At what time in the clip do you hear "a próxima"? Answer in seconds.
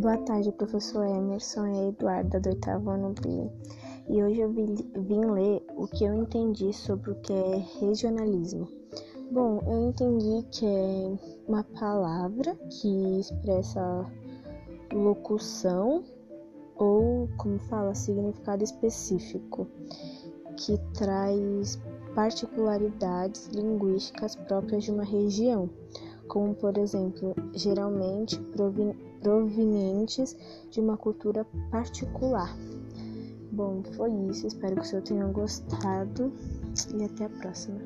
37.24-37.80